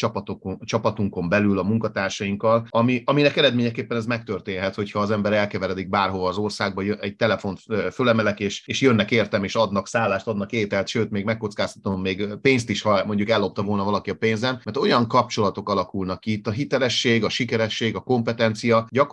[0.59, 6.37] csapatunkon belül a munkatársainkkal, ami, aminek eredményeképpen ez megtörténhet, hogyha az ember elkeveredik bárhova az
[6.37, 7.59] országba, egy telefont
[7.91, 12.69] fölemelek, és, és jönnek értem, és adnak szállást, adnak ételt, sőt, még megkockáztatom még pénzt
[12.69, 16.51] is, ha mondjuk ellopta volna valaki a pénzem, mert olyan kapcsolatok alakulnak ki, itt a
[16.51, 19.11] hitelesség, a sikeresség, a kompetencia gyakorlatilag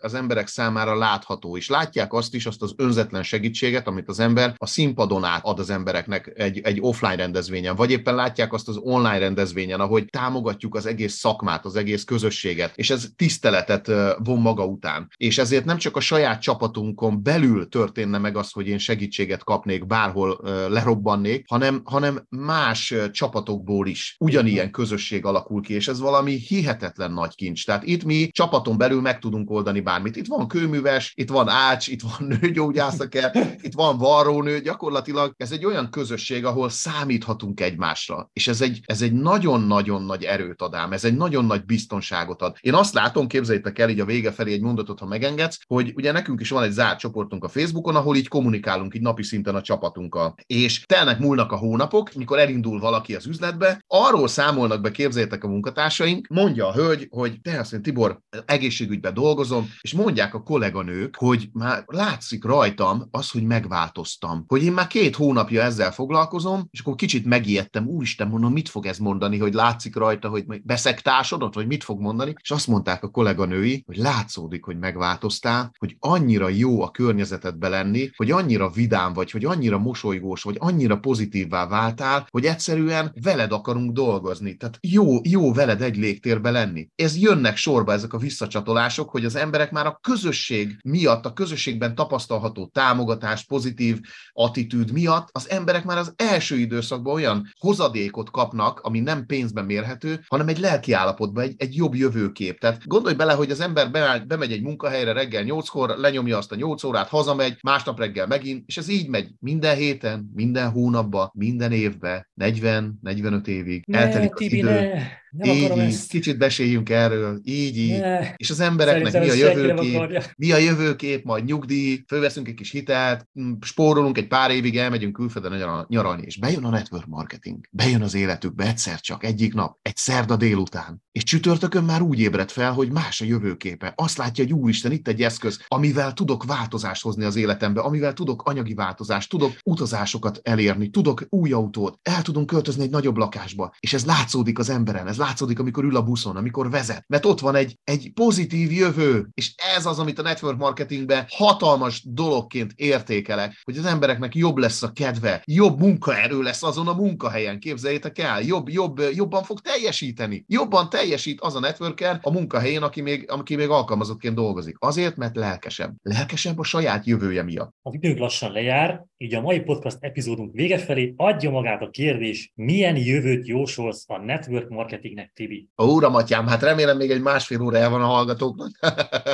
[0.00, 4.54] az emberek számára látható, és látják azt is, azt az önzetlen segítséget, amit az ember
[4.56, 8.76] a színpadon át ad az embereknek egy, egy offline rendezvényen, vagy éppen látják azt az
[8.76, 13.86] online rendezvényen, ahogy támogatjuk az egész szakmát, az egész közösséget, és ez tiszteletet
[14.18, 15.08] von maga után.
[15.16, 19.86] És ezért nem csak a saját csapatunkon belül történne meg az, hogy én segítséget kapnék,
[19.86, 27.12] bárhol lerobbannék, hanem, hanem más csapatokból is ugyanilyen közösség alakul ki, és ez valami hihetetlen
[27.12, 27.66] nagy kincs.
[27.66, 30.16] Tehát itt mi csapaton belül meg tudunk oldani bármit.
[30.16, 35.64] Itt van kőműves, itt van ács, itt van nőgyógyászaker, itt van varrónő, gyakorlatilag ez egy
[35.64, 38.30] olyan közösség, ahol számíthatunk egymásra.
[38.32, 42.42] És ez egy, ez egy nagyon-nagyon nagy erőt ad ám, ez egy nagyon nagy biztonságot
[42.42, 42.56] ad.
[42.60, 46.12] Én azt látom, képzeljétek el így a vége felé egy mondatot, ha megengedsz, hogy ugye
[46.12, 49.62] nekünk is van egy zárt csoportunk a Facebookon, ahol így kommunikálunk így napi szinten a
[49.62, 50.34] csapatunkkal.
[50.46, 55.48] És telnek múlnak a hónapok, mikor elindul valaki az üzletbe, arról számolnak be, képzeljétek a
[55.48, 61.16] munkatársaink, mondja a hölgy, hogy te azt mondja, Tibor, egészségügyben dolgozom, és mondják a kolléganők,
[61.16, 64.44] hogy már látszik rajtam az, hogy megváltoztam.
[64.46, 68.86] Hogy én már két hónapja ezzel foglalkozom, és akkor kicsit megijedtem, úristen, mondom, mit fog
[68.86, 73.10] ez mondani, hogy látszik rajta, hogy beszektásodott, vagy mit fog mondani, és azt mondták a
[73.10, 79.30] kolléganői, hogy látszódik, hogy megváltoztál, hogy annyira jó a környezetedbe lenni, hogy annyira vidám vagy,
[79.30, 84.56] hogy annyira mosolygós vagy, annyira pozitívvá váltál, hogy egyszerűen veled akarunk dolgozni.
[84.56, 86.88] Tehát jó, jó veled egy légtérbe lenni.
[86.94, 91.32] Ez jönnek sorba ezek a visszacsatolások, kutatások, hogy az emberek már a közösség miatt, a
[91.32, 94.00] közösségben tapasztalható támogatás, pozitív
[94.32, 100.24] attitűd miatt az emberek már az első időszakban olyan hozadékot kapnak, ami nem pénzben mérhető,
[100.28, 102.58] hanem egy lelki állapotban, egy, egy jobb jövőkép.
[102.58, 103.90] Tehát gondolj bele, hogy az ember
[104.26, 108.76] bemegy egy munkahelyre reggel 8-kor, lenyomja azt a 8 órát, hazamegy, másnap reggel megint, és
[108.76, 113.84] ez így megy minden héten, minden hónapban, minden évben, 40-45 évig.
[113.86, 114.68] Ne, Eltelik az Tibi, idő.
[114.68, 115.24] ne.
[115.36, 116.08] Nem így, akarom így, ezt.
[116.08, 117.98] kicsit beséljünk erről, így, így.
[117.98, 118.34] Ne.
[118.36, 122.70] És az embereknek Szerintem mi a jövőkép, mi a jövőkép, majd nyugdíj, fölveszünk egy kis
[122.70, 127.68] hitelt, m, spórolunk egy pár évig, elmegyünk külföldre nyaral- nyaralni, és bejön a network marketing,
[127.70, 132.50] bejön az életükbe egyszer csak, egyik nap, egy szerda délután, és csütörtökön már úgy ébred
[132.50, 133.92] fel, hogy más a jövőképe.
[133.96, 138.42] Azt látja, hogy úristen, itt egy eszköz, amivel tudok változást hozni az életembe, amivel tudok
[138.42, 143.92] anyagi változást, tudok utazásokat elérni, tudok új autót, el tudunk költözni egy nagyobb lakásba, és
[143.92, 147.54] ez látszódik az emberen, ez látszódik, amikor ül a buszon, amikor vezet, mert ott van
[147.54, 153.76] egy, egy pozitív jövő, és ez az, amit a network marketingben hatalmas dologként értékelek, hogy
[153.76, 158.68] az embereknek jobb lesz a kedve, jobb munkaerő lesz azon a munkahelyen, képzeljétek el, jobb,
[158.68, 163.68] jobb, jobban fog teljesíteni, jobban teljesít az a networker a munkahelyén, aki még, aki még
[163.68, 164.76] alkalmazottként dolgozik.
[164.78, 165.94] Azért, mert lelkesebb.
[166.02, 167.74] Lelkesebb a saját jövője miatt.
[167.82, 172.52] Az időnk lassan lejár, így a mai podcast epizódunk vége felé adja magát a kérdés,
[172.54, 174.68] milyen jövőt jósolsz a network
[175.16, 175.68] marketingnek, Tibi?
[175.78, 178.70] Ó, uram, atyám, hát remélem még egy másfél óra el van a hallgatóknak,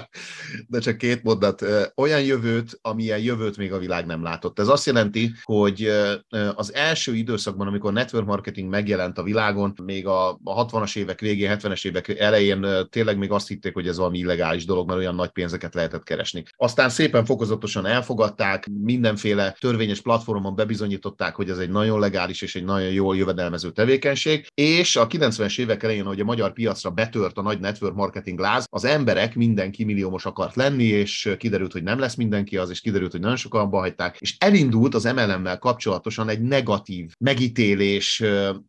[0.72, 1.64] de csak két mondat.
[1.96, 4.58] Olyan jövőt, amilyen jövőt még a világ nem látott.
[4.58, 5.90] Ez azt jelenti, hogy
[6.54, 11.58] az első időszakban, amikor network marketing megjelent a világon, még a a 60-as évek végén,
[11.58, 15.30] 70-es évek elején tényleg még azt hitték, hogy ez valami illegális dolog, mert olyan nagy
[15.30, 16.42] pénzeket lehetett keresni.
[16.56, 22.64] Aztán szépen fokozatosan elfogadták, mindenféle törvényes platformon bebizonyították, hogy ez egy nagyon legális és egy
[22.64, 27.42] nagyon jól jövedelmező tevékenység, és a 90-es évek elején, hogy a magyar piacra betört a
[27.42, 32.14] nagy network marketing láz, az emberek mindenki milliómos akart lenni, és kiderült, hogy nem lesz
[32.14, 37.12] mindenki az, és kiderült, hogy nagyon sokan hagyták, és elindult az MLM-mel kapcsolatosan egy negatív
[37.18, 38.22] megítélés,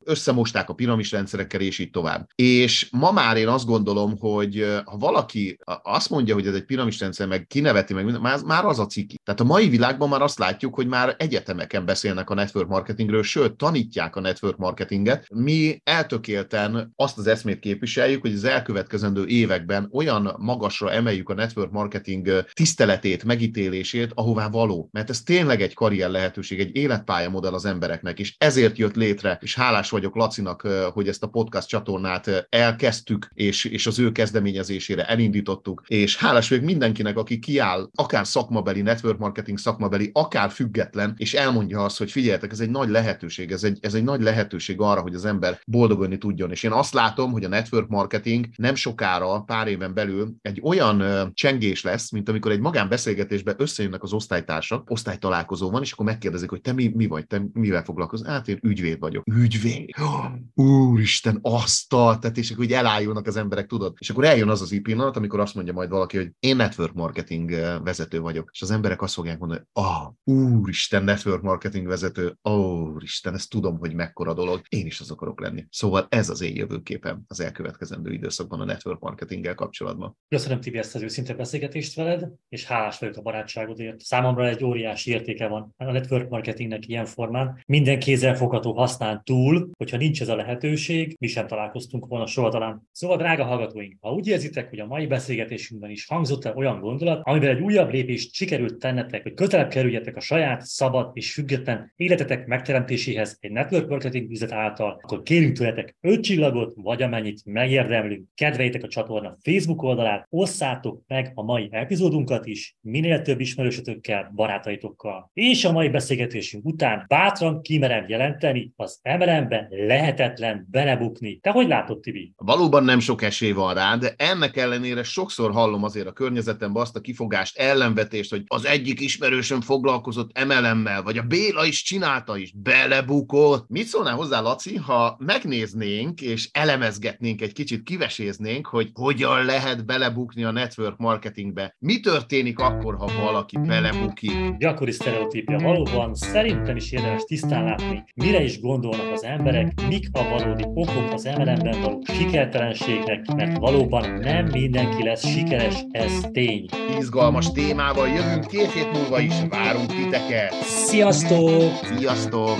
[0.03, 2.29] összemosták a piramisrendszerekkel, és így tovább.
[2.36, 7.27] És ma már én azt gondolom, hogy ha valaki azt mondja, hogy ez egy piramisrendszer,
[7.27, 9.19] meg kineveti, meg minden, már az a ciki.
[9.23, 13.53] Tehát a mai világban már azt látjuk, hogy már egyetemeken beszélnek a network marketingről, sőt,
[13.53, 15.27] tanítják a network marketinget.
[15.34, 21.72] Mi eltökélten azt az eszmét képviseljük, hogy az elkövetkezendő években olyan magasra emeljük a network
[21.72, 24.89] marketing tiszteletét, megítélését, ahová való.
[24.91, 29.56] Mert ez tényleg egy karrier lehetőség, egy életpályamodell az embereknek, és ezért jött létre, és
[29.56, 30.62] hálás vagyok Lacinak,
[30.93, 36.65] hogy ezt a podcast csatornát elkezdtük, és, és az ő kezdeményezésére elindítottuk, és hálás vagyok
[36.65, 42.52] mindenkinek, aki kiáll, akár szakmabeli, network marketing szakmabeli, akár független, és elmondja azt, hogy figyeljetek,
[42.52, 46.17] ez egy nagy lehetőség, ez egy, ez egy nagy lehetőség arra, hogy az ember boldogulni
[46.17, 46.52] tudjon.
[46.52, 51.31] És én azt látom, hogy a network marketing nem sokára, pár éven belül egy olyan
[51.33, 56.62] csengés lesz, mint amikor egy magánbeszélgetésben összejönnek az osztálytársak, osztálytalálkozó van, és akkor megkérdezik, hogy
[56.62, 58.27] te mi, mi vagy, te mivel foglalkozol?
[58.27, 59.23] Hát én ügyvéd vagyok.
[59.31, 59.89] Ügyvéd?
[60.53, 63.95] Úristen, asztal, tehát és akkor elájulnak az emberek, tudod?
[63.99, 67.49] És akkor eljön az az pillanat, amikor azt mondja majd valaki, hogy én network marketing
[67.83, 73.33] vezető vagyok, és az emberek azt fogják mondani, hogy ah, úristen, network marketing vezető, úristen,
[73.33, 75.65] ezt tudom, hogy mekkora dolog, én is az akarok lenni.
[75.69, 80.17] Szóval ez az én jövőképem az elkövetkezendő időszakban a network marketinggel kapcsolatban.
[80.28, 83.99] Köszönöm Tibi ezt az őszinte beszélgetést veled, és hálás vagyok a barátságodért.
[83.99, 87.63] Számomra egy óriási értéke van a network marketingnek ilyen formán.
[87.65, 92.88] Minden kézzelfogható használ túl, hogyha nincs ez a lehetőség, mi sem találkoztunk volna soha talán.
[92.91, 97.21] Szóval, drága hallgatóink, ha úgy érzitek, hogy a mai beszélgetésünkben is hangzott el olyan gondolat,
[97.23, 102.45] amivel egy újabb lépést sikerült tennetek, hogy közelebb kerüljetek a saját, szabad és független életetek
[102.45, 106.21] megteremtéséhez egy network marketing üzlet által, akkor kérünk tőletek 5
[106.54, 108.28] csillagot, vagy amennyit megérdemlünk.
[108.36, 115.30] Kedveljétek a csatorna Facebook oldalát, osszátok meg a mai epizódunkat is, minél több ismerősötökkel, barátaitokkal.
[115.34, 121.38] És a mai beszélgetésünk után bátran kimerem jelenteni, az MLM-ben lehetetlen belebukni.
[121.38, 122.34] Te hogy látod, Tibi?
[122.36, 126.96] Valóban nem sok esély van rá, de ennek ellenére sokszor hallom azért a környezetemben azt
[126.96, 132.54] a kifogást, ellenvetést, hogy az egyik ismerősöm foglalkozott MLM-mel, vagy a Béla is csinálta is,
[132.56, 133.70] belebukott.
[133.70, 140.43] Mit szólnál hozzá, Laci, ha megnéznénk és elemezgetnénk, egy kicsit kiveséznénk, hogy hogyan lehet belebukni
[140.43, 141.75] a network marketingbe?
[141.79, 144.58] Mi történik akkor, ha valaki belebukik?
[144.58, 150.23] Gyakori sztereotípia valóban szerintem is érdemes tisztán látni, mire is gondolnak az emberek, mik a
[150.23, 156.65] valódi okok az MLM-ben való sikertelenségnek, mert valóban nem mindenki lesz sikeres, ez tény.
[156.99, 160.53] Izgalmas témával jövünk két hét múlva is, várunk titeket!
[160.63, 161.71] Sziasztok!
[161.97, 162.58] Sziasztok!